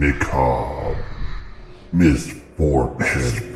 Macabre. 0.00 0.96
Misfortune. 1.92 3.49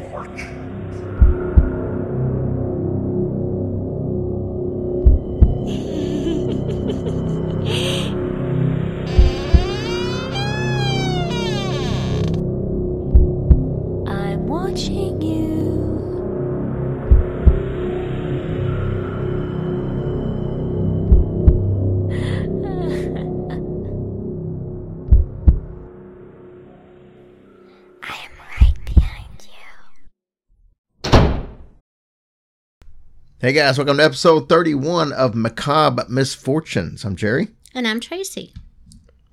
Hey 33.44 33.52
guys, 33.52 33.76
welcome 33.76 33.98
to 33.98 34.04
episode 34.04 34.48
31 34.48 35.12
of 35.12 35.34
Macabre 35.34 36.06
Misfortunes. 36.08 37.04
I'm 37.04 37.14
Jerry. 37.14 37.48
And 37.74 37.86
I'm 37.86 38.00
Tracy. 38.00 38.54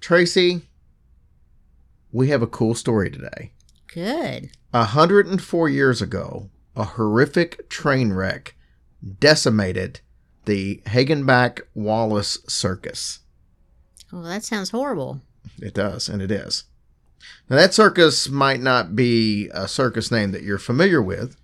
Tracy, 0.01 0.63
we 2.11 2.27
have 2.27 2.41
a 2.41 2.47
cool 2.47 2.75
story 2.75 3.09
today. 3.09 3.53
Good. 3.87 4.51
104 4.71 5.69
years 5.69 6.01
ago, 6.01 6.49
a 6.75 6.83
horrific 6.83 7.69
train 7.69 8.11
wreck 8.11 8.53
decimated 9.21 10.01
the 10.43 10.81
Hagenbeck 10.87 11.61
Wallace 11.73 12.39
Circus. 12.49 13.19
Well, 14.11 14.23
that 14.23 14.43
sounds 14.43 14.71
horrible. 14.71 15.21
It 15.61 15.73
does, 15.73 16.09
and 16.09 16.21
it 16.21 16.31
is. 16.31 16.65
Now, 17.49 17.55
that 17.55 17.73
circus 17.73 18.27
might 18.27 18.59
not 18.59 18.93
be 18.93 19.49
a 19.53 19.69
circus 19.69 20.11
name 20.11 20.31
that 20.33 20.43
you're 20.43 20.57
familiar 20.57 21.01
with. 21.01 21.37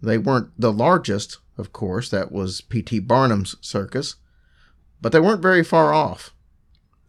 They 0.00 0.18
weren't 0.18 0.52
the 0.56 0.72
largest, 0.72 1.38
of 1.60 1.72
course, 1.72 2.08
that 2.10 2.32
was 2.32 2.60
P.T. 2.60 2.98
Barnum's 3.00 3.54
circus, 3.60 4.16
but 5.00 5.12
they 5.12 5.20
weren't 5.20 5.42
very 5.42 5.62
far 5.62 5.92
off. 5.94 6.34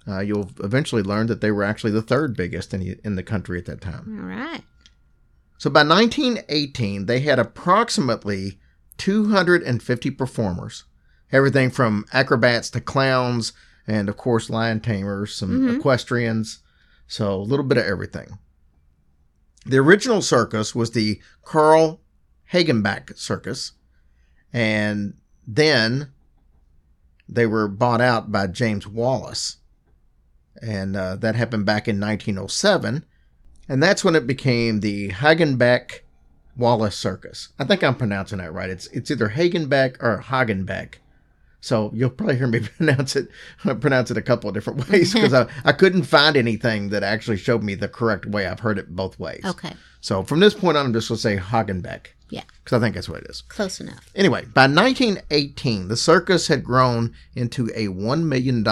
Uh, 0.07 0.19
you'll 0.19 0.51
eventually 0.63 1.03
learn 1.03 1.27
that 1.27 1.41
they 1.41 1.51
were 1.51 1.63
actually 1.63 1.91
the 1.91 2.01
third 2.01 2.35
biggest 2.35 2.73
in, 2.73 2.99
in 3.03 3.15
the 3.15 3.23
country 3.23 3.57
at 3.57 3.65
that 3.65 3.81
time. 3.81 4.19
All 4.19 4.27
right. 4.27 4.63
So 5.57 5.69
by 5.69 5.83
1918, 5.83 7.05
they 7.05 7.19
had 7.19 7.37
approximately 7.39 8.59
250 8.97 10.11
performers, 10.11 10.85
everything 11.31 11.69
from 11.69 12.05
acrobats 12.13 12.69
to 12.71 12.81
clowns, 12.81 13.53
and 13.87 14.09
of 14.09 14.17
course, 14.17 14.49
lion 14.49 14.79
tamers, 14.79 15.35
some 15.35 15.51
Mhm. 15.61 15.77
equestrians. 15.77 16.59
So 17.07 17.35
a 17.35 17.43
little 17.43 17.65
bit 17.65 17.77
of 17.77 17.85
everything. 17.85 18.39
The 19.65 19.77
original 19.77 20.21
circus 20.23 20.73
was 20.73 20.91
the 20.91 21.21
Carl 21.43 22.01
Hagenbeck 22.53 23.15
Circus, 23.17 23.73
and 24.53 25.13
then 25.47 26.11
they 27.27 27.45
were 27.45 27.67
bought 27.67 28.01
out 28.01 28.31
by 28.31 28.47
James 28.47 28.87
Wallace, 28.87 29.57
and 30.61 30.95
uh, 30.95 31.15
that 31.17 31.35
happened 31.35 31.65
back 31.65 31.87
in 31.87 31.99
1907. 31.99 33.05
And 33.69 33.81
that's 33.81 34.03
when 34.03 34.15
it 34.15 34.27
became 34.27 34.81
the 34.81 35.11
Hagenbeck 35.11 36.01
Wallace 36.57 36.97
Circus. 36.97 37.49
I 37.57 37.63
think 37.63 37.83
I'm 37.83 37.95
pronouncing 37.95 38.39
that 38.39 38.53
right. 38.53 38.69
It's 38.69 38.87
it's 38.87 39.09
either 39.09 39.29
Hagenbeck 39.29 40.01
or 40.01 40.23
Hagenbeck. 40.27 40.95
So 41.61 41.91
you'll 41.93 42.09
probably 42.09 42.37
hear 42.37 42.47
me 42.47 42.59
pronounce 42.77 43.15
it 43.15 43.29
pronounce 43.59 44.11
it 44.11 44.17
a 44.17 44.21
couple 44.21 44.49
of 44.49 44.53
different 44.53 44.89
ways 44.89 45.13
because 45.13 45.33
I, 45.33 45.47
I 45.63 45.71
couldn't 45.71 46.03
find 46.03 46.35
anything 46.35 46.89
that 46.89 47.03
actually 47.03 47.37
showed 47.37 47.63
me 47.63 47.75
the 47.75 47.87
correct 47.87 48.25
way. 48.25 48.47
I've 48.47 48.59
heard 48.59 48.77
it 48.77 48.95
both 48.95 49.17
ways. 49.19 49.43
Okay. 49.45 49.73
So 50.01 50.23
from 50.23 50.39
this 50.39 50.53
point 50.53 50.75
on, 50.75 50.87
I'm 50.87 50.93
just 50.93 51.07
going 51.07 51.17
to 51.17 51.21
say 51.21 51.37
Hagenbeck 51.37 52.07
Yeah. 52.31 52.43
because 52.63 52.77
I 52.77 52.79
think 52.83 52.95
that's 52.95 53.09
what 53.09 53.21
it 53.21 53.29
is. 53.29 53.41
Close 53.41 53.79
enough. 53.79 54.09
Anyway, 54.15 54.45
by 54.45 54.63
1918, 54.63 55.87
the 55.89 55.97
circus 55.97 56.47
had 56.47 56.63
grown 56.63 57.13
into 57.35 57.67
a 57.75 57.87
$1 57.87 58.23
million 58.23 58.65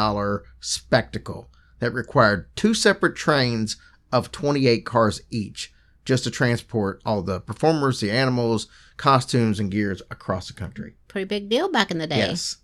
spectacle 0.59 1.49
that 1.79 1.93
required 1.93 2.49
two 2.55 2.73
separate 2.73 3.15
trains 3.15 3.77
of 4.11 4.31
28 4.31 4.85
cars 4.85 5.21
each 5.29 5.71
just 6.05 6.23
to 6.23 6.31
transport 6.31 7.01
all 7.05 7.21
the 7.21 7.39
performers, 7.39 7.99
the 7.99 8.09
animals, 8.09 8.67
costumes, 8.97 9.59
and 9.59 9.69
gears 9.69 10.01
across 10.09 10.47
the 10.47 10.53
country. 10.53 10.95
Pretty 11.07 11.25
big 11.25 11.49
deal 11.49 11.71
back 11.71 11.91
in 11.91 11.99
the 11.99 12.07
day. 12.07 12.17
Yes. 12.17 12.57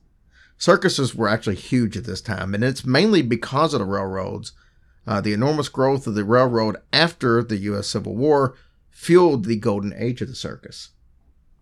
Circuses 0.58 1.14
were 1.14 1.28
actually 1.28 1.56
huge 1.56 1.98
at 1.98 2.06
this 2.06 2.22
time, 2.22 2.56
and 2.56 2.64
it's 2.64 2.86
mainly 2.86 3.22
because 3.22 3.74
of 3.74 3.80
the 3.80 3.86
railroads. 3.86 4.54
Uh, 5.06 5.22
the 5.22 5.34
enormous 5.34 5.70
growth 5.70 6.08
of 6.08 6.16
the 6.16 6.24
railroad 6.24 6.78
after 6.92 7.44
the 7.44 7.58
U.S. 7.58 7.88
Civil 7.88 8.16
War 8.16 8.56
fueled 8.96 9.44
the 9.44 9.58
golden 9.58 9.94
age 9.94 10.22
of 10.22 10.30
the 10.30 10.36
circus. 10.36 10.92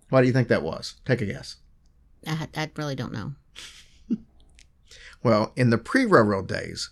Why 0.10 0.22
do 0.22 0.28
you 0.28 0.34
think 0.34 0.48
that 0.50 0.62
was? 0.62 0.96
Take 1.04 1.20
a 1.22 1.26
guess. 1.26 1.56
I, 2.28 2.48
I 2.56 2.70
really 2.78 2.96
don't 2.96 3.12
know. 3.12 3.34
Well, 5.24 5.54
in 5.56 5.70
the 5.70 5.78
pre 5.78 6.06
railroad 6.06 6.48
days, 6.48 6.90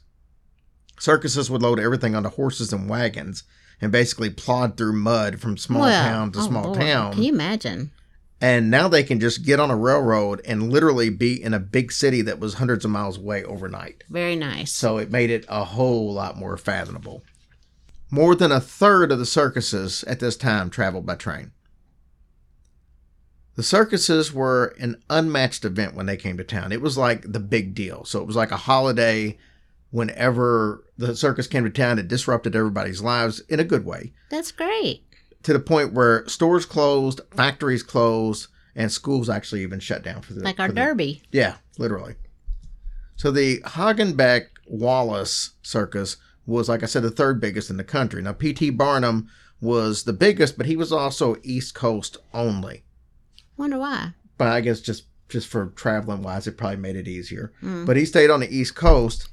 circuses 0.99 1.51
would 1.51 1.61
load 1.61 1.79
everything 1.79 2.15
onto 2.15 2.29
horses 2.29 2.71
and 2.73 2.89
wagons 2.89 3.43
and 3.81 3.91
basically 3.91 4.29
plod 4.29 4.77
through 4.77 4.93
mud 4.93 5.39
from 5.39 5.57
small 5.57 5.81
Well, 5.81 6.03
town 6.03 6.31
to 6.31 6.39
oh, 6.39 6.47
small 6.47 6.63
Lord. 6.65 6.79
town. 6.79 7.13
Can 7.13 7.23
you 7.23 7.33
imagine? 7.33 7.91
And 8.39 8.71
now 8.71 8.87
they 8.87 9.03
can 9.03 9.19
just 9.19 9.43
get 9.45 9.59
on 9.59 9.69
a 9.69 9.75
railroad 9.75 10.41
and 10.45 10.71
literally 10.71 11.09
be 11.11 11.43
in 11.43 11.53
a 11.53 11.59
big 11.59 11.91
city 11.91 12.21
that 12.23 12.39
was 12.39 12.55
hundreds 12.55 12.83
of 12.85 12.89
miles 12.91 13.17
away 13.17 13.43
overnight. 13.43 14.03
Very 14.09 14.35
nice. 14.35 14.71
So 14.71 14.97
it 14.97 15.11
made 15.11 15.29
it 15.29 15.45
a 15.47 15.63
whole 15.63 16.11
lot 16.13 16.37
more 16.37 16.57
fathomable. 16.57 17.23
More 18.11 18.35
than 18.35 18.51
a 18.51 18.59
third 18.59 19.11
of 19.11 19.19
the 19.19 19.25
circuses 19.25 20.03
at 20.03 20.19
this 20.19 20.35
time 20.35 20.69
traveled 20.69 21.05
by 21.05 21.15
train. 21.15 21.51
The 23.55 23.63
circuses 23.63 24.33
were 24.33 24.75
an 24.79 25.01
unmatched 25.09 25.65
event 25.65 25.93
when 25.95 26.05
they 26.05 26.17
came 26.17 26.37
to 26.37 26.43
town. 26.43 26.71
It 26.71 26.81
was 26.81 26.97
like 26.97 27.31
the 27.31 27.39
big 27.39 27.73
deal. 27.73 28.03
So 28.05 28.19
it 28.21 28.27
was 28.27 28.35
like 28.35 28.51
a 28.51 28.57
holiday 28.57 29.37
whenever 29.91 30.83
the 30.97 31.15
circus 31.15 31.47
came 31.47 31.63
to 31.63 31.69
town. 31.69 31.99
It 31.99 32.07
disrupted 32.07 32.55
everybody's 32.55 33.01
lives 33.01 33.39
in 33.49 33.59
a 33.59 33.65
good 33.65 33.85
way 33.85 34.13
That's 34.29 34.51
great. 34.51 35.03
to 35.43 35.53
the 35.53 35.59
point 35.59 35.93
where 35.93 36.27
stores 36.27 36.65
closed, 36.65 37.21
factories 37.31 37.83
closed, 37.83 38.47
and 38.75 38.91
schools 38.91 39.29
actually 39.29 39.63
even 39.63 39.79
shut 39.81 40.01
down 40.03 40.21
for 40.21 40.33
the 40.33 40.41
Like 40.41 40.59
our 40.59 40.69
the- 40.69 40.73
derby. 40.73 41.21
yeah, 41.31 41.57
literally. 41.77 42.15
So 43.17 43.31
the 43.31 43.59
Hagenbeck 43.61 44.47
Wallace 44.65 45.51
Circus 45.61 46.15
was, 46.45 46.69
like 46.69 46.83
I 46.83 46.87
said, 46.87 47.03
the 47.03 47.11
third 47.11 47.39
biggest 47.39 47.69
in 47.69 47.77
the 47.77 47.83
country. 47.83 48.21
Now, 48.21 48.33
P.T. 48.33 48.71
Barnum 48.71 49.29
was 49.59 50.03
the 50.03 50.13
biggest, 50.13 50.57
but 50.57 50.65
he 50.65 50.75
was 50.75 50.91
also 50.91 51.37
East 51.43 51.75
Coast 51.75 52.17
only. 52.33 52.83
Wonder 53.57 53.77
why. 53.77 54.13
But 54.37 54.47
I 54.47 54.61
guess 54.61 54.81
just 54.81 55.05
just 55.29 55.47
for 55.47 55.67
traveling 55.67 56.23
wise, 56.23 56.45
it 56.45 56.57
probably 56.57 56.77
made 56.77 56.97
it 56.97 57.07
easier. 57.07 57.53
Mm. 57.63 57.85
But 57.85 57.95
he 57.95 58.05
stayed 58.05 58.29
on 58.29 58.41
the 58.41 58.53
East 58.53 58.75
Coast. 58.75 59.29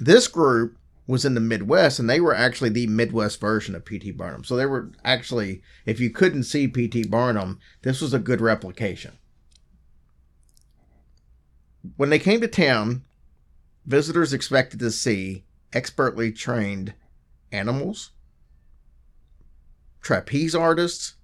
This 0.00 0.26
group 0.26 0.76
was 1.06 1.24
in 1.24 1.34
the 1.34 1.40
Midwest, 1.40 1.98
and 1.98 2.10
they 2.10 2.20
were 2.20 2.34
actually 2.34 2.70
the 2.70 2.86
Midwest 2.86 3.40
version 3.40 3.74
of 3.74 3.84
P.T. 3.84 4.10
Barnum. 4.12 4.44
So 4.44 4.56
they 4.56 4.66
were 4.66 4.90
actually, 5.04 5.62
if 5.86 6.00
you 6.00 6.10
couldn't 6.10 6.44
see 6.44 6.68
P.T. 6.68 7.04
Barnum, 7.04 7.60
this 7.82 8.00
was 8.00 8.12
a 8.12 8.18
good 8.18 8.40
replication. 8.40 9.12
When 11.96 12.10
they 12.10 12.18
came 12.18 12.40
to 12.40 12.48
town, 12.48 13.04
visitors 13.86 14.32
expected 14.32 14.80
to 14.80 14.90
see 14.90 15.44
expertly 15.72 16.32
trained 16.32 16.94
animals, 17.52 18.10
trapeze 20.00 20.54
artists, 20.54 21.14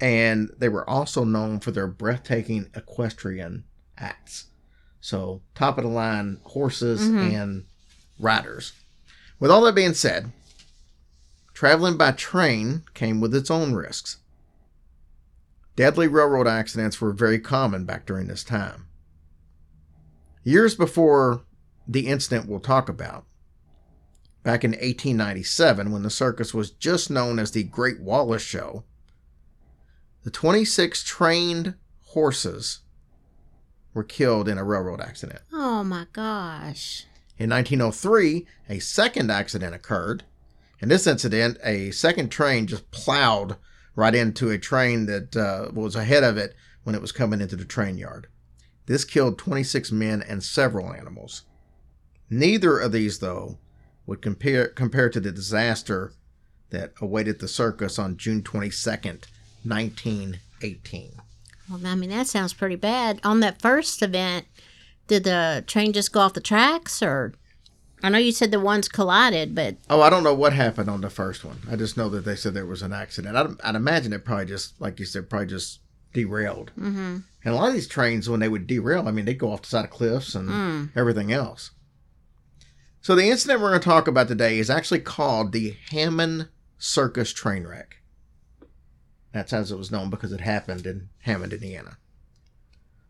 and 0.00 0.50
they 0.58 0.68
were 0.68 0.88
also 0.88 1.24
known 1.24 1.60
for 1.60 1.70
their 1.70 1.86
breathtaking 1.86 2.68
equestrian 2.74 3.64
acts. 3.96 4.46
So, 5.00 5.42
top 5.54 5.78
of 5.78 5.84
the 5.84 5.90
line 5.90 6.40
horses 6.44 7.00
Mhm. 7.02 7.34
and 7.34 7.64
riders. 8.18 8.72
With 9.38 9.50
all 9.50 9.62
that 9.62 9.74
being 9.74 9.94
said, 9.94 10.32
traveling 11.52 11.96
by 11.96 12.12
train 12.12 12.84
came 12.94 13.20
with 13.20 13.34
its 13.34 13.50
own 13.50 13.74
risks. 13.74 14.18
Deadly 15.76 16.06
railroad 16.06 16.46
accidents 16.46 17.00
were 17.00 17.12
very 17.12 17.38
common 17.38 17.84
back 17.84 18.06
during 18.06 18.28
this 18.28 18.44
time. 18.44 18.86
Years 20.44 20.74
before 20.74 21.44
the 21.86 22.06
incident 22.06 22.48
we'll 22.48 22.60
talk 22.60 22.88
about, 22.88 23.26
back 24.44 24.62
in 24.62 24.72
1897, 24.72 25.90
when 25.90 26.02
the 26.02 26.10
circus 26.10 26.54
was 26.54 26.70
just 26.70 27.10
known 27.10 27.40
as 27.40 27.50
the 27.50 27.64
Great 27.64 28.00
Wallace 28.00 28.42
Show, 28.42 28.84
the 30.22 30.30
26 30.30 31.02
trained 31.02 31.74
horses 32.02 32.80
were 33.92 34.04
killed 34.04 34.48
in 34.48 34.58
a 34.58 34.64
railroad 34.64 35.00
accident. 35.00 35.40
Oh 35.52 35.82
my 35.82 36.06
gosh. 36.12 37.06
In 37.38 37.50
1903, 37.50 38.46
a 38.68 38.78
second 38.78 39.30
accident 39.30 39.74
occurred. 39.74 40.24
In 40.80 40.88
this 40.88 41.06
incident, 41.06 41.58
a 41.64 41.90
second 41.90 42.28
train 42.28 42.66
just 42.66 42.90
plowed 42.90 43.56
right 43.96 44.14
into 44.14 44.50
a 44.50 44.58
train 44.58 45.06
that 45.06 45.36
uh, 45.36 45.70
was 45.72 45.96
ahead 45.96 46.22
of 46.22 46.36
it 46.36 46.54
when 46.84 46.94
it 46.94 47.00
was 47.00 47.12
coming 47.12 47.40
into 47.40 47.56
the 47.56 47.64
train 47.64 47.96
yard. 47.96 48.26
This 48.86 49.04
killed 49.04 49.38
26 49.38 49.90
men 49.92 50.22
and 50.22 50.42
several 50.42 50.92
animals. 50.92 51.42
Neither 52.28 52.78
of 52.78 52.92
these, 52.92 53.20
though, 53.20 53.58
would 54.06 54.20
compare 54.22 54.68
compare 54.68 55.08
to 55.10 55.20
the 55.20 55.32
disaster 55.32 56.12
that 56.70 56.92
awaited 57.00 57.38
the 57.40 57.48
circus 57.48 57.98
on 57.98 58.16
June 58.16 58.42
22nd, 58.42 59.24
1918. 59.64 61.12
Well, 61.70 61.80
I 61.86 61.94
mean, 61.94 62.10
that 62.10 62.26
sounds 62.26 62.52
pretty 62.52 62.76
bad. 62.76 63.20
On 63.24 63.40
that 63.40 63.60
first 63.62 64.02
event, 64.02 64.46
did 65.06 65.24
the 65.24 65.64
train 65.66 65.92
just 65.92 66.12
go 66.12 66.20
off 66.20 66.34
the 66.34 66.40
tracks, 66.40 67.02
or 67.02 67.32
I 68.02 68.10
know 68.10 68.18
you 68.18 68.32
said 68.32 68.50
the 68.50 68.60
ones 68.60 68.88
collided, 68.88 69.54
but 69.54 69.76
Oh, 69.88 70.02
I 70.02 70.10
don't 70.10 70.24
know 70.24 70.34
what 70.34 70.52
happened 70.52 70.90
on 70.90 71.00
the 71.00 71.08
first 71.10 71.44
one. 71.44 71.60
I 71.70 71.76
just 71.76 71.96
know 71.96 72.08
that 72.10 72.24
they 72.24 72.36
said 72.36 72.52
there 72.54 72.66
was 72.66 72.82
an 72.82 72.92
accident. 72.92 73.36
I'd, 73.36 73.46
I'd 73.62 73.74
imagine 73.76 74.12
it 74.12 74.24
probably 74.24 74.46
just, 74.46 74.78
like 74.80 74.98
you 75.00 75.06
said, 75.06 75.30
probably 75.30 75.46
just 75.46 75.80
derailed. 76.12 76.70
mm-hmm. 76.78 77.18
And 77.46 77.52
a 77.54 77.56
lot 77.56 77.68
of 77.68 77.74
these 77.74 77.88
trains, 77.88 78.28
when 78.28 78.40
they 78.40 78.48
would 78.48 78.66
derail, 78.66 79.06
I 79.08 79.10
mean, 79.10 79.24
they'd 79.26 79.38
go 79.38 79.52
off 79.52 79.62
the 79.62 79.68
side 79.68 79.84
of 79.84 79.90
cliffs 79.90 80.34
and 80.34 80.48
Mm. 80.48 80.88
everything 80.96 81.32
else. 81.32 81.70
So 83.04 83.14
the 83.14 83.28
incident 83.28 83.60
we're 83.60 83.68
going 83.68 83.82
to 83.82 83.86
talk 83.86 84.08
about 84.08 84.28
today 84.28 84.58
is 84.58 84.70
actually 84.70 85.00
called 85.00 85.52
the 85.52 85.76
Hammond 85.90 86.48
Circus 86.78 87.34
train 87.34 87.66
wreck. 87.66 87.98
That's 89.30 89.52
as 89.52 89.70
it 89.70 89.76
was 89.76 89.90
known 89.90 90.08
because 90.08 90.32
it 90.32 90.40
happened 90.40 90.86
in 90.86 91.10
Hammond, 91.18 91.52
Indiana. 91.52 91.98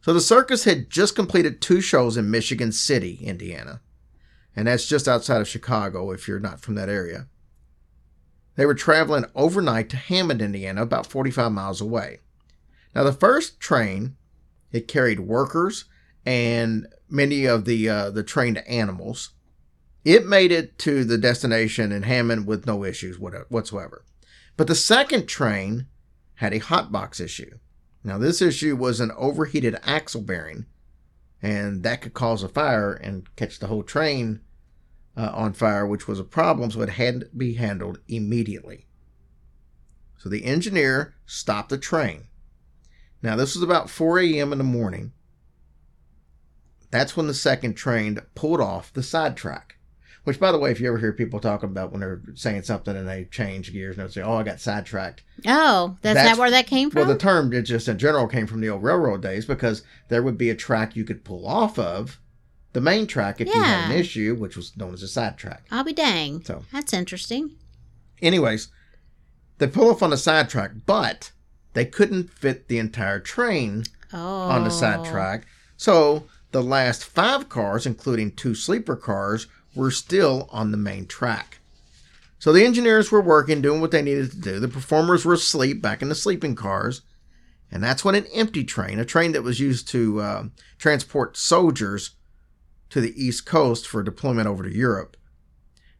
So 0.00 0.12
the 0.12 0.20
circus 0.20 0.64
had 0.64 0.90
just 0.90 1.14
completed 1.14 1.60
two 1.60 1.80
shows 1.80 2.16
in 2.16 2.28
Michigan 2.28 2.72
City, 2.72 3.20
Indiana. 3.22 3.82
And 4.56 4.66
that's 4.66 4.88
just 4.88 5.06
outside 5.06 5.40
of 5.40 5.46
Chicago 5.46 6.10
if 6.10 6.26
you're 6.26 6.40
not 6.40 6.58
from 6.58 6.74
that 6.74 6.88
area. 6.88 7.28
They 8.56 8.66
were 8.66 8.74
traveling 8.74 9.26
overnight 9.36 9.90
to 9.90 9.96
Hammond, 9.96 10.42
Indiana, 10.42 10.82
about 10.82 11.06
45 11.06 11.52
miles 11.52 11.80
away. 11.80 12.18
Now, 12.96 13.04
the 13.04 13.12
first 13.12 13.60
train, 13.60 14.16
it 14.72 14.88
carried 14.88 15.20
workers 15.20 15.84
and 16.26 16.88
many 17.08 17.44
of 17.44 17.64
the 17.64 17.88
uh, 17.88 18.10
the 18.10 18.24
trained 18.24 18.58
animals. 18.66 19.33
It 20.04 20.26
made 20.26 20.52
it 20.52 20.78
to 20.80 21.04
the 21.04 21.16
destination 21.16 21.90
in 21.90 22.02
Hammond 22.02 22.46
with 22.46 22.66
no 22.66 22.84
issues 22.84 23.18
whatsoever. 23.18 24.04
But 24.56 24.66
the 24.66 24.74
second 24.74 25.26
train 25.26 25.86
had 26.34 26.52
a 26.52 26.60
hotbox 26.60 27.20
issue. 27.20 27.58
Now, 28.02 28.18
this 28.18 28.42
issue 28.42 28.76
was 28.76 29.00
an 29.00 29.12
overheated 29.16 29.76
axle 29.82 30.20
bearing, 30.20 30.66
and 31.40 31.82
that 31.84 32.02
could 32.02 32.12
cause 32.12 32.42
a 32.42 32.48
fire 32.48 32.92
and 32.92 33.34
catch 33.36 33.58
the 33.58 33.68
whole 33.68 33.82
train 33.82 34.40
uh, 35.16 35.30
on 35.32 35.54
fire, 35.54 35.86
which 35.86 36.06
was 36.06 36.20
a 36.20 36.24
problem, 36.24 36.70
so 36.70 36.82
it 36.82 36.90
had 36.90 37.20
to 37.20 37.26
be 37.34 37.54
handled 37.54 38.00
immediately. 38.06 38.86
So 40.18 40.28
the 40.28 40.44
engineer 40.44 41.14
stopped 41.24 41.70
the 41.70 41.78
train. 41.78 42.24
Now, 43.22 43.36
this 43.36 43.54
was 43.54 43.62
about 43.62 43.88
4 43.88 44.20
a.m. 44.20 44.52
in 44.52 44.58
the 44.58 44.64
morning. 44.64 45.12
That's 46.90 47.16
when 47.16 47.26
the 47.26 47.34
second 47.34 47.74
train 47.74 48.20
pulled 48.34 48.60
off 48.60 48.92
the 48.92 49.02
side 49.02 49.36
track. 49.36 49.73
Which, 50.24 50.40
by 50.40 50.52
the 50.52 50.58
way, 50.58 50.70
if 50.70 50.80
you 50.80 50.88
ever 50.88 50.96
hear 50.98 51.12
people 51.12 51.38
talking 51.38 51.68
about 51.68 51.92
when 51.92 52.00
they're 52.00 52.22
saying 52.34 52.62
something 52.62 52.96
and 52.96 53.06
they 53.06 53.24
change 53.26 53.72
gears 53.72 53.98
and 53.98 54.08
they 54.08 54.12
say, 54.12 54.22
"Oh, 54.22 54.36
I 54.36 54.42
got 54.42 54.58
sidetracked," 54.58 55.22
oh, 55.46 55.98
that's, 56.00 56.14
That's- 56.16 56.36
that 56.36 56.40
where 56.40 56.50
that 56.50 56.66
came 56.66 56.90
from. 56.90 57.00
well, 57.00 57.08
the 57.08 57.18
term 57.18 57.52
it 57.52 57.62
just 57.62 57.88
in 57.88 57.98
general 57.98 58.26
came 58.26 58.46
from 58.46 58.60
the 58.62 58.70
old 58.70 58.82
railroad 58.82 59.20
days 59.20 59.44
because 59.44 59.82
there 60.08 60.22
would 60.22 60.38
be 60.38 60.48
a 60.50 60.54
track 60.54 60.96
you 60.96 61.04
could 61.04 61.24
pull 61.24 61.46
off 61.46 61.78
of 61.78 62.18
the 62.72 62.80
main 62.80 63.06
track 63.06 63.40
if 63.40 63.48
you 63.48 63.62
had 63.62 63.90
an 63.90 63.96
issue, 63.96 64.34
which 64.34 64.56
was 64.56 64.74
known 64.76 64.94
as 64.94 65.02
a 65.02 65.08
side 65.08 65.36
track. 65.36 65.64
I'll 65.70 65.84
be 65.84 65.92
dang. 65.92 66.42
So- 66.44 66.64
that's 66.72 66.92
interesting. 66.94 67.50
Anyways, 68.22 68.68
they 69.58 69.66
pull 69.66 69.90
off 69.90 70.02
on 70.02 70.10
the 70.10 70.16
side 70.16 70.48
track, 70.48 70.70
but 70.86 71.32
they 71.74 71.84
couldn't 71.84 72.30
fit 72.30 72.68
the 72.68 72.78
entire 72.78 73.20
train 73.20 73.84
Oh, 74.12 74.18
on 74.18 74.62
the 74.64 74.70
oh. 74.70 74.72
side 74.72 75.04
track. 75.04 75.46
So 75.76 76.24
the 76.52 76.62
last 76.62 77.04
five 77.04 77.48
cars, 77.48 77.84
including 77.84 78.32
two 78.32 78.54
sleeper 78.54 78.96
cars, 78.96 79.48
were 79.74 79.90
still 79.90 80.48
on 80.52 80.70
the 80.70 80.76
main 80.76 81.06
track. 81.06 81.58
So 82.38 82.52
the 82.52 82.64
engineers 82.64 83.10
were 83.10 83.20
working, 83.20 83.62
doing 83.62 83.80
what 83.80 83.90
they 83.90 84.02
needed 84.02 84.30
to 84.32 84.38
do. 84.38 84.60
The 84.60 84.68
performers 84.68 85.24
were 85.24 85.34
asleep 85.34 85.80
back 85.80 86.02
in 86.02 86.08
the 86.08 86.14
sleeping 86.14 86.54
cars. 86.54 87.02
And 87.70 87.82
that's 87.82 88.04
when 88.04 88.14
an 88.14 88.26
empty 88.34 88.64
train, 88.64 88.98
a 88.98 89.04
train 89.04 89.32
that 89.32 89.42
was 89.42 89.60
used 89.60 89.88
to 89.88 90.20
uh, 90.20 90.44
transport 90.78 91.36
soldiers 91.36 92.10
to 92.90 93.00
the 93.00 93.14
East 93.20 93.46
Coast 93.46 93.86
for 93.86 94.02
deployment 94.02 94.46
over 94.46 94.62
to 94.62 94.74
Europe, 94.74 95.16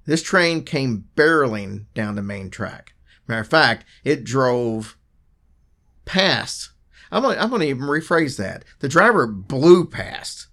this 0.06 0.22
train 0.22 0.62
came 0.64 1.06
barreling 1.16 1.86
down 1.94 2.14
the 2.14 2.22
main 2.22 2.50
track. 2.50 2.92
Matter 3.26 3.40
of 3.40 3.48
fact, 3.48 3.86
it 4.04 4.22
drove 4.22 4.98
past 6.04 6.74
I'm 7.14 7.22
gonna, 7.22 7.40
I'm 7.40 7.50
gonna 7.50 7.66
even 7.66 7.84
rephrase 7.84 8.36
that. 8.38 8.64
The 8.80 8.88
driver 8.88 9.28
blew 9.28 9.86
past 9.86 10.48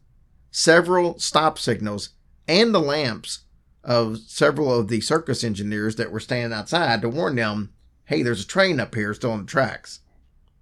several 0.51 1.17
stop 1.17 1.57
signals 1.57 2.09
and 2.47 2.73
the 2.73 2.79
lamps 2.79 3.39
of 3.83 4.17
several 4.19 4.73
of 4.73 4.87
the 4.89 5.01
circus 5.01 5.43
engineers 5.43 5.95
that 5.95 6.11
were 6.11 6.19
standing 6.19 6.57
outside 6.57 7.01
to 7.01 7.09
warn 7.09 7.35
them, 7.35 7.71
hey, 8.05 8.21
there's 8.23 8.43
a 8.43 8.47
train 8.47 8.79
up 8.79 8.93
here 8.95 9.13
still 9.13 9.31
on 9.31 9.39
the 9.41 9.45
tracks. 9.51 9.99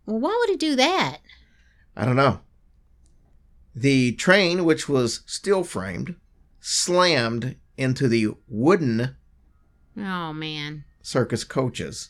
Well, 0.06 0.20
why 0.20 0.38
would 0.40 0.50
he 0.50 0.56
do 0.58 0.76
that? 0.76 1.18
I 1.96 2.06
don't 2.06 2.16
know. 2.16 2.40
The 3.76 4.14
train, 4.14 4.66
which 4.66 4.88
was 4.90 5.22
steel 5.26 5.64
framed, 5.64 6.16
slammed 6.60 7.56
into 7.78 8.08
the 8.08 8.30
wooden 8.48 9.16
Oh 9.98 10.34
man. 10.34 10.86
circus 11.02 11.44
coaches 11.44 12.10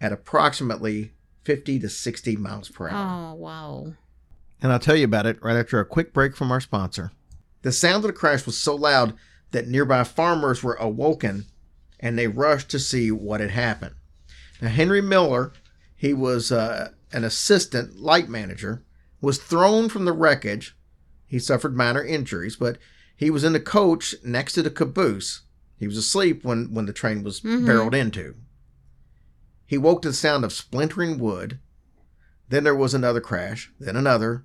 at 0.00 0.12
approximately 0.12 1.12
50 1.44 1.78
to 1.80 1.88
60 1.88 2.36
miles 2.36 2.68
per 2.68 2.88
hour. 2.88 3.32
Oh 3.32 3.34
wow. 3.34 3.92
and 4.62 4.72
I'll 4.72 4.78
tell 4.78 4.96
you 4.96 5.04
about 5.04 5.26
it 5.26 5.42
right 5.42 5.56
after 5.56 5.78
a 5.80 5.84
quick 5.86 6.12
break 6.12 6.36
from 6.36 6.50
our 6.52 6.60
sponsor. 6.60 7.12
The 7.62 7.72
sound 7.72 8.04
of 8.04 8.08
the 8.08 8.12
crash 8.12 8.46
was 8.46 8.56
so 8.56 8.74
loud 8.74 9.14
that 9.50 9.68
nearby 9.68 10.04
farmers 10.04 10.62
were 10.62 10.74
awoken 10.74 11.46
and 11.98 12.18
they 12.18 12.26
rushed 12.28 12.70
to 12.70 12.78
see 12.78 13.10
what 13.10 13.40
had 13.40 13.50
happened. 13.50 13.94
Now, 14.62 14.68
Henry 14.68 15.00
Miller, 15.02 15.52
he 15.96 16.14
was 16.14 16.50
uh, 16.50 16.92
an 17.12 17.24
assistant 17.24 17.98
light 18.00 18.28
manager, 18.28 18.82
was 19.20 19.38
thrown 19.38 19.88
from 19.88 20.04
the 20.06 20.12
wreckage. 20.12 20.76
He 21.26 21.38
suffered 21.38 21.76
minor 21.76 22.02
injuries, 22.04 22.56
but 22.56 22.78
he 23.16 23.30
was 23.30 23.44
in 23.44 23.52
the 23.52 23.60
coach 23.60 24.14
next 24.24 24.54
to 24.54 24.62
the 24.62 24.70
caboose. 24.70 25.42
He 25.78 25.86
was 25.86 25.96
asleep 25.98 26.42
when, 26.44 26.72
when 26.72 26.86
the 26.86 26.92
train 26.92 27.22
was 27.22 27.40
Mhm. 27.40 27.66
barreled 27.66 27.94
into. 27.94 28.36
He 29.66 29.76
woke 29.78 30.02
to 30.02 30.08
the 30.08 30.14
sound 30.14 30.44
of 30.44 30.52
splintering 30.52 31.18
wood. 31.18 31.58
Then 32.48 32.64
there 32.64 32.74
was 32.74 32.94
another 32.94 33.20
crash, 33.20 33.70
then 33.78 33.94
another, 33.96 34.44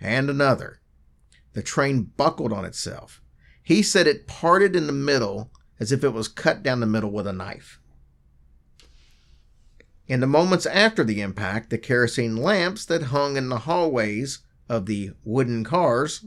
and 0.00 0.28
another. 0.30 0.80
The 1.52 1.62
train 1.62 2.12
buckled 2.16 2.52
on 2.52 2.64
itself. 2.64 3.20
He 3.62 3.82
said 3.82 4.06
it 4.06 4.26
parted 4.26 4.74
in 4.74 4.86
the 4.86 4.92
middle 4.92 5.50
as 5.78 5.92
if 5.92 6.04
it 6.04 6.12
was 6.12 6.28
cut 6.28 6.62
down 6.62 6.80
the 6.80 6.86
middle 6.86 7.10
with 7.10 7.26
a 7.26 7.32
knife. 7.32 7.80
In 10.06 10.20
the 10.20 10.26
moments 10.26 10.66
after 10.66 11.04
the 11.04 11.20
impact, 11.20 11.70
the 11.70 11.78
kerosene 11.78 12.36
lamps 12.36 12.84
that 12.86 13.04
hung 13.04 13.36
in 13.36 13.48
the 13.48 13.60
hallways 13.60 14.40
of 14.68 14.86
the 14.86 15.12
wooden 15.24 15.64
cars 15.64 16.24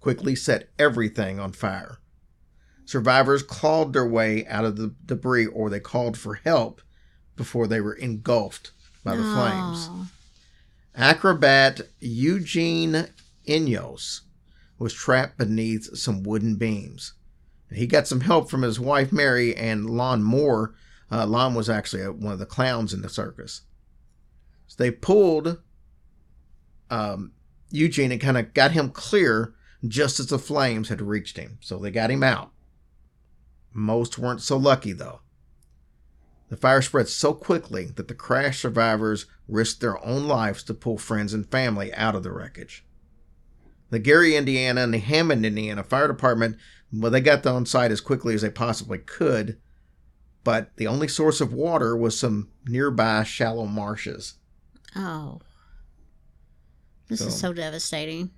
quickly 0.00 0.34
set 0.36 0.70
everything 0.78 1.40
on 1.40 1.52
fire. 1.52 1.98
Survivors 2.84 3.42
clawed 3.42 3.92
their 3.92 4.06
way 4.06 4.46
out 4.46 4.64
of 4.64 4.76
the 4.76 4.94
debris 5.04 5.46
or 5.46 5.68
they 5.68 5.80
called 5.80 6.16
for 6.16 6.34
help 6.34 6.80
before 7.36 7.66
they 7.66 7.80
were 7.80 7.94
engulfed 7.94 8.70
by 9.04 9.16
the 9.16 9.22
flames. 9.22 9.90
Acrobat 10.94 11.82
Eugene 12.00 13.08
Inyos 13.48 14.20
was 14.78 14.92
trapped 14.92 15.38
beneath 15.38 15.96
some 15.96 16.22
wooden 16.22 16.56
beams. 16.56 17.14
He 17.72 17.86
got 17.86 18.06
some 18.06 18.20
help 18.20 18.48
from 18.48 18.62
his 18.62 18.78
wife 18.78 19.12
Mary 19.12 19.54
and 19.56 19.90
Lon 19.90 20.22
Moore. 20.22 20.74
Uh, 21.10 21.26
Lon 21.26 21.54
was 21.54 21.68
actually 21.68 22.04
one 22.08 22.32
of 22.32 22.38
the 22.38 22.46
clowns 22.46 22.94
in 22.94 23.02
the 23.02 23.08
circus. 23.08 23.62
So 24.66 24.76
they 24.82 24.90
pulled 24.90 25.58
um, 26.90 27.32
Eugene 27.70 28.12
and 28.12 28.20
kind 28.20 28.38
of 28.38 28.54
got 28.54 28.72
him 28.72 28.90
clear 28.90 29.54
just 29.86 30.20
as 30.20 30.28
the 30.28 30.38
flames 30.38 30.88
had 30.88 31.00
reached 31.00 31.36
him. 31.36 31.58
So 31.60 31.78
they 31.78 31.90
got 31.90 32.10
him 32.10 32.22
out. 32.22 32.52
Most 33.72 34.18
weren't 34.18 34.42
so 34.42 34.56
lucky 34.56 34.92
though. 34.92 35.20
The 36.48 36.56
fire 36.56 36.80
spread 36.80 37.08
so 37.08 37.34
quickly 37.34 37.86
that 37.96 38.08
the 38.08 38.14
crash 38.14 38.60
survivors 38.60 39.26
risked 39.46 39.80
their 39.80 40.02
own 40.04 40.26
lives 40.26 40.62
to 40.64 40.74
pull 40.74 40.96
friends 40.96 41.34
and 41.34 41.46
family 41.50 41.92
out 41.92 42.14
of 42.14 42.22
the 42.22 42.32
wreckage. 42.32 42.84
The 43.90 43.98
Gary, 43.98 44.36
Indiana, 44.36 44.82
and 44.82 44.92
the 44.92 44.98
Hammond, 44.98 45.46
Indiana 45.46 45.82
fire 45.82 46.08
department, 46.08 46.56
well, 46.92 47.10
they 47.10 47.20
got 47.20 47.46
on 47.46 47.66
site 47.66 47.90
as 47.90 48.00
quickly 48.00 48.34
as 48.34 48.42
they 48.42 48.50
possibly 48.50 48.98
could, 48.98 49.58
but 50.44 50.70
the 50.76 50.86
only 50.86 51.08
source 51.08 51.40
of 51.40 51.52
water 51.52 51.96
was 51.96 52.18
some 52.18 52.50
nearby 52.66 53.22
shallow 53.24 53.66
marshes. 53.66 54.34
Oh. 54.96 55.40
This 57.08 57.20
is 57.20 57.32
So- 57.34 57.48
so 57.48 57.52
devastating. 57.54 58.30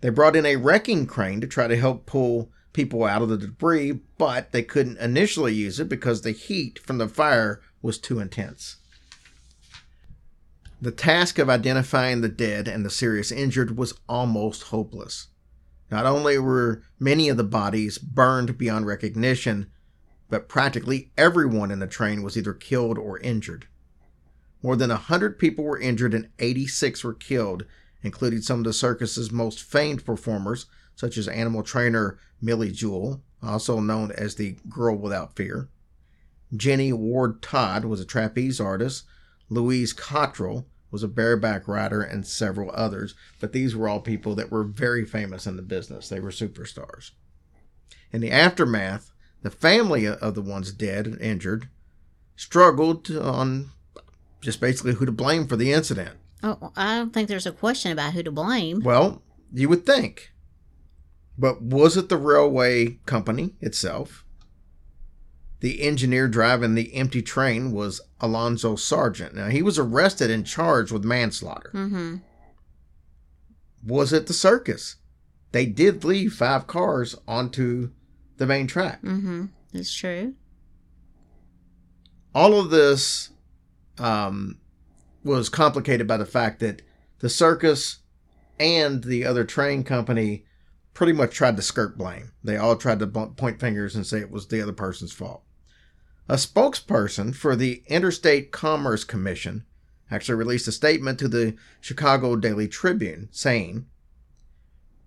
They 0.00 0.10
brought 0.10 0.36
in 0.36 0.46
a 0.46 0.56
wrecking 0.56 1.06
crane 1.06 1.40
to 1.40 1.46
try 1.46 1.66
to 1.66 1.76
help 1.76 2.06
pull 2.06 2.50
people 2.72 3.04
out 3.04 3.22
of 3.22 3.28
the 3.28 3.38
debris, 3.38 4.00
but 4.18 4.52
they 4.52 4.62
couldn't 4.62 4.98
initially 4.98 5.54
use 5.54 5.80
it 5.80 5.88
because 5.88 6.22
the 6.22 6.32
heat 6.32 6.78
from 6.78 6.98
the 6.98 7.08
fire 7.08 7.60
was 7.80 7.98
too 7.98 8.18
intense. 8.20 8.76
The 10.80 10.90
task 10.90 11.38
of 11.38 11.48
identifying 11.48 12.20
the 12.20 12.28
dead 12.28 12.68
and 12.68 12.84
the 12.84 12.90
serious 12.90 13.32
injured 13.32 13.76
was 13.76 13.98
almost 14.08 14.64
hopeless. 14.64 15.28
Not 15.90 16.06
only 16.06 16.38
were 16.38 16.82
many 16.98 17.28
of 17.28 17.36
the 17.36 17.44
bodies 17.44 17.98
burned 17.98 18.58
beyond 18.58 18.86
recognition, 18.86 19.70
but 20.28 20.48
practically 20.48 21.12
everyone 21.16 21.70
in 21.70 21.78
the 21.78 21.86
train 21.86 22.22
was 22.22 22.36
either 22.36 22.52
killed 22.52 22.98
or 22.98 23.18
injured. 23.20 23.66
More 24.62 24.76
than 24.76 24.90
100 24.90 25.38
people 25.38 25.64
were 25.64 25.78
injured 25.78 26.14
and 26.14 26.28
86 26.38 27.04
were 27.04 27.14
killed, 27.14 27.64
including 28.02 28.40
some 28.40 28.60
of 28.60 28.64
the 28.64 28.72
circus's 28.72 29.30
most 29.30 29.62
famed 29.62 30.04
performers, 30.04 30.66
such 30.96 31.16
as 31.16 31.28
animal 31.28 31.62
trainer 31.62 32.18
Millie 32.40 32.72
Jewell, 32.72 33.22
also 33.42 33.80
known 33.80 34.10
as 34.12 34.34
the 34.34 34.56
Girl 34.68 34.96
Without 34.96 35.36
Fear. 35.36 35.68
Jenny 36.56 36.92
Ward 36.92 37.42
Todd 37.42 37.84
was 37.84 38.00
a 38.00 38.04
trapeze 38.04 38.60
artist. 38.60 39.04
Louise 39.48 39.92
Cottrell 39.92 40.66
was 40.90 41.02
a 41.02 41.08
bareback 41.08 41.66
rider, 41.66 42.02
and 42.02 42.24
several 42.24 42.70
others. 42.72 43.14
But 43.40 43.52
these 43.52 43.74
were 43.74 43.88
all 43.88 44.00
people 44.00 44.36
that 44.36 44.52
were 44.52 44.62
very 44.62 45.04
famous 45.04 45.44
in 45.46 45.56
the 45.56 45.62
business. 45.62 46.08
They 46.08 46.20
were 46.20 46.30
superstars. 46.30 47.10
In 48.12 48.20
the 48.20 48.30
aftermath, 48.30 49.10
the 49.42 49.50
family 49.50 50.06
of 50.06 50.34
the 50.34 50.40
ones 50.40 50.72
dead 50.72 51.06
and 51.06 51.20
injured 51.20 51.68
struggled 52.36 53.10
on 53.10 53.70
just 54.40 54.60
basically 54.60 54.94
who 54.94 55.06
to 55.06 55.12
blame 55.12 55.48
for 55.48 55.56
the 55.56 55.72
incident. 55.72 56.16
Oh, 56.42 56.72
I 56.76 56.98
don't 56.98 57.12
think 57.12 57.28
there's 57.28 57.46
a 57.46 57.52
question 57.52 57.90
about 57.90 58.12
who 58.12 58.22
to 58.22 58.30
blame. 58.30 58.80
Well, 58.84 59.22
you 59.52 59.68
would 59.68 59.84
think. 59.84 60.32
But 61.36 61.60
was 61.60 61.96
it 61.96 62.08
the 62.08 62.16
railway 62.16 63.00
company 63.06 63.54
itself? 63.60 64.23
The 65.64 65.80
engineer 65.80 66.28
driving 66.28 66.74
the 66.74 66.94
empty 66.94 67.22
train 67.22 67.72
was 67.72 68.02
Alonzo 68.20 68.76
Sargent. 68.76 69.34
Now, 69.34 69.48
he 69.48 69.62
was 69.62 69.78
arrested 69.78 70.30
and 70.30 70.46
charged 70.46 70.92
with 70.92 71.04
manslaughter. 71.04 71.70
Mm-hmm. 71.72 72.16
Was 73.82 74.12
it 74.12 74.26
the 74.26 74.34
circus? 74.34 74.96
They 75.52 75.64
did 75.64 76.04
leave 76.04 76.34
five 76.34 76.66
cars 76.66 77.16
onto 77.26 77.92
the 78.36 78.44
main 78.44 78.66
track. 78.66 79.00
Mm-hmm. 79.00 79.46
It's 79.72 79.94
true. 79.94 80.34
All 82.34 82.60
of 82.60 82.68
this 82.68 83.30
um, 83.96 84.58
was 85.24 85.48
complicated 85.48 86.06
by 86.06 86.18
the 86.18 86.26
fact 86.26 86.60
that 86.60 86.82
the 87.20 87.30
circus 87.30 88.00
and 88.60 89.02
the 89.02 89.24
other 89.24 89.44
train 89.44 89.82
company 89.82 90.44
pretty 90.92 91.14
much 91.14 91.34
tried 91.34 91.56
to 91.56 91.62
skirt 91.62 91.96
blame. 91.96 92.32
They 92.44 92.58
all 92.58 92.76
tried 92.76 92.98
to 92.98 93.06
point 93.06 93.60
fingers 93.60 93.96
and 93.96 94.06
say 94.06 94.18
it 94.18 94.30
was 94.30 94.48
the 94.48 94.60
other 94.60 94.74
person's 94.74 95.10
fault. 95.10 95.43
A 96.26 96.36
spokesperson 96.36 97.34
for 97.34 97.54
the 97.54 97.82
Interstate 97.86 98.50
Commerce 98.50 99.04
Commission 99.04 99.66
actually 100.10 100.36
released 100.36 100.66
a 100.66 100.72
statement 100.72 101.18
to 101.18 101.28
the 101.28 101.54
Chicago 101.82 102.34
Daily 102.34 102.66
Tribune 102.66 103.28
saying, 103.30 103.84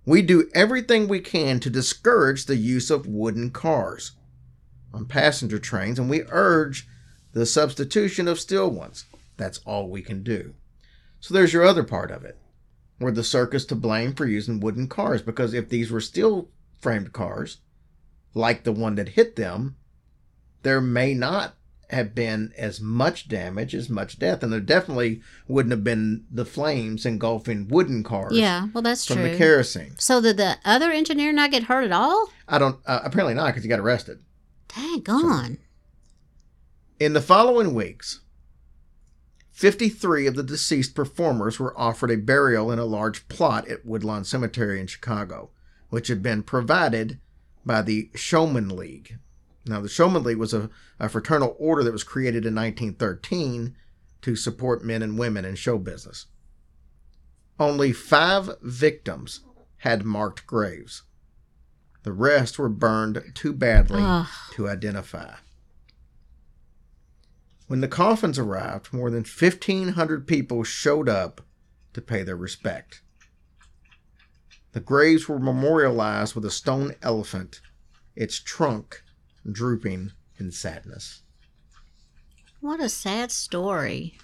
We 0.06 0.22
do 0.22 0.48
everything 0.54 1.08
we 1.08 1.20
can 1.20 1.60
to 1.62 1.72
discourage 1.72 2.46
the 2.46 2.56
use 2.56 2.92
of 2.92 3.08
wooden 3.08 3.50
cars 3.50 4.12
on 4.94 5.08
passenger 5.08 5.58
trains, 5.58 5.98
and 5.98 6.08
we 6.08 6.22
urge 6.30 6.88
the 7.34 7.48
substitution 7.48 8.28
of 8.28 8.40
steel 8.40 8.70
ones. 8.70 9.06
That's 9.38 9.58
all 9.66 9.90
we 9.90 10.04
can 10.04 10.22
do. 10.22 10.54
So 11.20 11.34
there's 11.34 11.52
your 11.52 11.66
other 11.66 11.84
part 11.84 12.12
of 12.12 12.26
it. 12.26 12.38
Were 13.00 13.12
the 13.12 13.24
circus 13.24 13.66
to 13.66 13.76
blame 13.76 14.14
for 14.14 14.28
using 14.28 14.60
wooden 14.60 14.88
cars? 14.88 15.24
Because 15.24 15.56
if 15.56 15.68
these 15.68 15.90
were 15.90 16.00
steel 16.00 16.50
framed 16.80 17.12
cars, 17.12 17.58
like 18.36 18.64
the 18.64 18.72
one 18.72 18.94
that 18.96 19.10
hit 19.10 19.36
them, 19.36 19.78
there 20.68 20.82
may 20.82 21.14
not 21.14 21.56
have 21.90 22.14
been 22.14 22.52
as 22.58 22.82
much 22.82 23.30
damage, 23.30 23.74
as 23.74 23.90
much 23.90 24.20
death, 24.20 24.44
and 24.44 24.52
there 24.52 24.60
definitely 24.60 25.22
wouldn't 25.48 25.72
have 25.72 25.86
been 25.86 26.26
the 26.30 26.44
flames 26.44 27.06
engulfing 27.06 27.68
wooden 27.70 28.04
cars 28.04 28.34
Yeah, 28.36 28.68
well, 28.74 28.82
that's 28.82 29.06
from 29.06 29.18
true. 29.18 29.32
the 29.32 29.38
kerosene. 29.38 29.96
so 29.98 30.20
did 30.22 30.36
the 30.36 30.58
other 30.66 30.92
engineer 30.92 31.32
not 31.32 31.52
get 31.52 31.64
hurt 31.64 31.86
at 31.86 31.94
all? 31.94 32.30
I 32.48 32.58
don't, 32.58 32.80
uh, 32.86 33.00
apparently 33.06 33.36
not, 33.36 33.48
because 33.48 33.64
he 33.64 33.70
got 33.70 33.80
arrested. 33.80 34.20
Dang 34.68 35.04
on. 35.10 35.60
In 37.00 37.14
the 37.14 37.22
following 37.22 37.74
weeks, 37.74 38.20
53 39.52 40.28
of 40.28 40.36
the 40.36 40.44
deceased 40.44 40.94
performers 40.94 41.58
were 41.60 41.78
offered 41.80 42.12
a 42.12 42.18
burial 42.18 42.70
in 42.72 42.80
a 42.80 42.86
large 42.86 43.28
plot 43.30 43.68
at 43.70 43.86
Woodlawn 43.86 44.26
Cemetery 44.26 44.80
in 44.82 44.88
Chicago, 44.88 45.52
which 45.90 46.10
had 46.10 46.22
been 46.22 46.44
provided 46.44 47.20
by 47.66 47.82
the 47.82 48.10
Showman 48.14 48.76
League. 48.76 49.18
Now, 49.68 49.82
the 49.82 49.90
Showman 49.90 50.24
League 50.24 50.38
was 50.38 50.54
a, 50.54 50.70
a 51.00 51.10
fraternal 51.10 51.56
order 51.60 51.84
that 51.84 51.92
was 51.92 52.04
created 52.04 52.46
in 52.46 52.56
1913 52.56 53.76
to 54.22 54.36
support 54.36 54.84
men 54.84 55.02
and 55.02 55.18
women 55.18 55.46
in 55.46 55.56
show 55.56 55.78
business. 55.78 56.28
Only 57.60 57.92
five 57.92 58.50
victims 58.62 59.42
had 59.78 60.06
marked 60.06 60.46
graves. 60.46 61.04
The 62.04 62.14
rest 62.14 62.58
were 62.58 62.70
burned 62.70 63.22
too 63.34 63.54
badly 63.54 64.02
Ugh. 64.02 64.28
to 64.54 64.70
identify. 64.70 65.36
When 67.68 67.82
the 67.82 67.88
coffins 67.88 68.40
arrived, 68.40 68.94
more 68.94 69.10
than 69.10 69.26
1,500 69.26 70.26
people 70.26 70.64
showed 70.64 71.10
up 71.10 71.42
to 71.94 72.02
pay 72.02 72.24
their 72.24 72.38
respect. 72.38 73.02
The 74.72 74.80
graves 74.80 75.28
were 75.28 75.40
memorialized 75.40 76.36
with 76.36 76.46
a 76.46 76.52
stone 76.52 76.96
elephant, 77.02 77.62
its 78.16 78.40
trunk 78.40 79.04
drooping 79.52 80.12
in 80.38 80.52
sadness. 80.52 81.22
What 82.60 82.80
a 82.80 82.90
sad 82.90 83.32
story. 83.32 84.18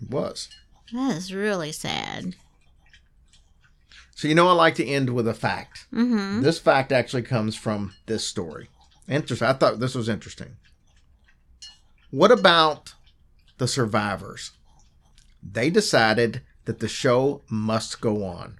It 0.00 0.10
was. 0.10 0.48
That 0.92 1.16
is 1.16 1.34
really 1.34 1.72
sad. 1.72 2.34
So, 4.14 4.28
you 4.28 4.34
know, 4.34 4.48
I 4.48 4.52
like 4.52 4.76
to 4.76 4.86
end 4.86 5.10
with 5.10 5.26
a 5.26 5.34
fact. 5.34 5.86
Mm-hmm. 5.92 6.42
This 6.42 6.58
fact 6.58 6.92
actually 6.92 7.22
comes 7.22 7.56
from 7.56 7.94
this 8.06 8.24
story. 8.24 8.68
Interesting. 9.08 9.48
I 9.48 9.52
thought 9.52 9.80
this 9.80 9.94
was 9.94 10.08
interesting. 10.08 10.56
What 12.10 12.30
about 12.30 12.94
the 13.58 13.66
survivors? 13.68 14.52
They 15.42 15.68
decided 15.68 16.42
that 16.64 16.78
the 16.78 16.88
show 16.88 17.42
must 17.50 18.00
go 18.00 18.24
on. 18.24 18.56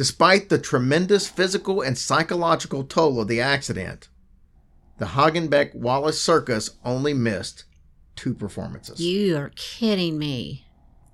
Despite 0.00 0.48
the 0.48 0.58
tremendous 0.58 1.28
physical 1.28 1.82
and 1.82 1.98
psychological 1.98 2.84
toll 2.84 3.20
of 3.20 3.28
the 3.28 3.42
accident, 3.42 4.08
the 4.96 5.04
Hagenbeck 5.04 5.74
Wallace 5.74 6.18
Circus 6.18 6.70
only 6.86 7.12
missed 7.12 7.64
two 8.16 8.32
performances. 8.32 8.98
You 8.98 9.36
are 9.36 9.52
kidding 9.56 10.18
me. 10.18 10.64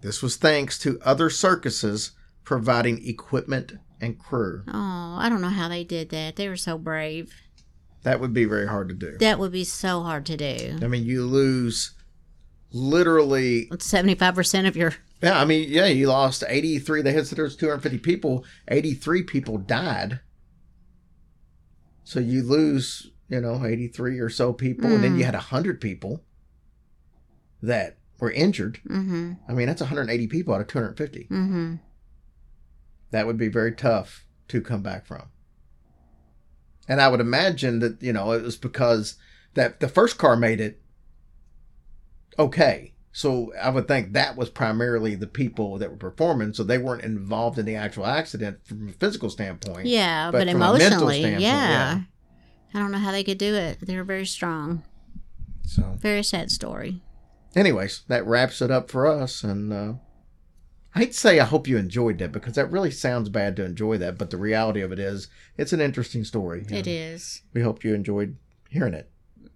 This 0.03 0.23
was 0.23 0.37
thanks 0.37 0.79
to 0.79 1.01
other 1.05 1.31
circuses 1.31 2.13
providing 2.45 3.05
equipment 3.05 3.73
and 4.01 4.21
crew. 4.21 4.63
Oh, 4.69 5.17
I 5.19 5.29
don't 5.29 5.43
know 5.43 5.49
how 5.49 5.69
they 5.69 5.83
did 5.83 6.11
that. 6.11 6.37
They 6.37 6.49
were 6.49 6.55
so 6.55 6.79
brave. 6.79 7.35
That 8.05 8.21
would 8.21 8.33
be 8.33 8.45
very 8.45 8.69
hard 8.69 8.89
to 8.91 8.95
do. 8.95 9.19
That 9.19 9.41
would 9.41 9.51
be 9.51 9.65
so 9.65 10.05
hard 10.05 10.27
to 10.27 10.37
do. 10.37 10.79
I 10.81 10.87
mean, 10.87 11.05
you 11.05 11.27
lose 11.27 11.91
literally. 12.71 13.69
Seventy-five 13.81 14.37
percent 14.37 14.69
of 14.69 14.77
your 14.77 14.95
Yeah, 15.23 15.41
I 15.41 15.45
mean, 15.45 15.69
yeah, 15.71 15.87
you 15.87 16.09
lost 16.09 16.45
83. 16.47 17.03
They 17.03 17.13
had 17.13 17.27
said 17.27 17.39
there 17.39 17.45
was 17.45 17.57
250 17.57 17.99
people. 17.99 18.45
83 18.69 19.23
people 19.23 19.59
died. 19.59 20.21
So 22.05 22.21
you 22.21 22.43
lose, 22.43 23.11
you 23.29 23.41
know, 23.41 23.65
83 23.65 24.19
or 24.19 24.29
so 24.29 24.53
people. 24.53 24.93
And 24.93 25.03
then 25.03 25.19
you 25.19 25.25
had 25.25 25.35
100 25.35 25.81
people 25.81 26.23
that 27.63 27.97
were 28.21 28.31
injured. 28.31 28.81
mm-hmm. 28.87 29.33
I 29.49 29.53
mean, 29.53 29.67
that's 29.67 29.81
180 29.81 30.27
people 30.27 30.55
out 30.55 30.61
of 30.61 30.69
250. 30.69 31.25
Mm-hmm. 31.25 31.75
that 33.11 33.27
would 33.27 33.37
be 33.37 33.49
very 33.49 33.73
tough 33.73 34.25
to 34.49 34.61
come 34.61 34.83
back 34.83 35.07
from. 35.07 35.29
And 36.89 37.01
I 37.01 37.09
would 37.09 37.21
imagine 37.21 37.81
that, 37.81 38.03
you 38.03 38.13
know, 38.13 38.33
it 38.33 38.43
was 38.43 38.57
because 38.57 39.17
that 39.55 39.81
the 39.81 39.89
first 39.89 40.19
car 40.19 40.37
made 40.37 40.61
it 40.61 40.81
okay. 42.39 42.93
So 43.17 43.51
I 43.59 43.71
would 43.71 43.89
think 43.89 44.13
that 44.13 44.37
was 44.37 44.51
primarily 44.51 45.15
the 45.15 45.27
people 45.27 45.79
that 45.79 45.89
were 45.91 45.97
performing, 45.97 46.53
so 46.53 46.63
they 46.63 46.77
weren't 46.77 47.03
involved 47.03 47.59
in 47.59 47.65
the 47.65 47.75
actual 47.75 48.05
accident 48.05 48.59
from 48.67 48.91
a 48.91 48.93
physical 48.93 49.31
standpoint. 49.31 49.87
Yeah, 49.87 50.31
But 50.31 50.41
but, 50.41 50.49
emotionally, 50.49 51.23
yeah. 51.23 51.39
yeah. 51.39 52.01
I 52.75 52.79
don't 52.79 52.93
know 52.93 52.99
how 52.99 53.13
they 53.13 53.25
could 53.25 53.39
do 53.39 53.55
it. 53.55 53.79
They 53.81 53.97
were 53.97 54.05
very 54.05 54.27
strong. 54.27 54.83
So, 55.63 55.97
Very 55.99 56.23
sad 56.23 56.51
story. 56.51 57.01
anyways, 57.55 58.03
that 58.09 58.27
wraps 58.27 58.61
it 58.61 58.71
up 58.71 58.91
for 58.91 59.07
us. 59.07 59.43
And 59.43 59.73
uh, 59.73 59.93
I'd 60.95 61.15
say 61.15 61.41
I 61.41 61.47
hope 61.47 61.67
you 61.67 61.79
enjoyed 61.79 62.19
that 62.19 62.33
because 62.33 62.53
that 62.57 62.71
really 62.71 62.91
sounds 62.91 63.31
bad 63.31 63.57
to 63.57 63.65
enjoy 63.65 63.97
that, 63.97 64.19
but 64.19 64.29
the 64.29 64.37
reality 64.37 64.83
of 64.83 64.93
it 64.93 64.99
is 64.99 65.29
it's 65.57 65.73
an 65.73 65.81
interesting 65.81 66.23
story. 66.23 66.67
It 66.71 66.87
is. 66.87 67.41
We 67.55 67.63
hope 67.63 67.83
you 67.83 67.95
enjoyed 67.95 68.37
hearing 68.69 68.93
it. 68.93 69.11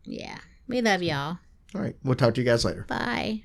Yeah. 0.05 0.39
We 0.67 0.81
love 0.81 1.03
y'all. 1.03 1.41
All 1.75 1.83
right. 1.83 1.97
We'll 2.03 2.15
talk 2.17 2.33
to 2.37 2.41
you 2.41 2.47
guys 2.47 2.65
later. 2.65 2.87
Bye. 2.89 3.43